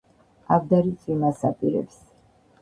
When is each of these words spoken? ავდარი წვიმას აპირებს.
ავდარი 0.55 0.93
წვიმას 1.01 1.45
აპირებს. 1.51 2.01